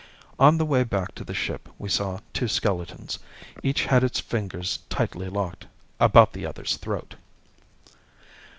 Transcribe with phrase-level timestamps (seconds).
[0.39, 3.19] On the way back to the ship we saw two skeletons.
[3.61, 5.67] Each had its fingers tightly locked
[5.99, 7.13] about the other's throat.